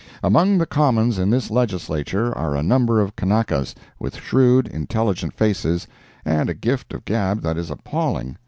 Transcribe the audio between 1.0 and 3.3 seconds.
in this Legislature are a number of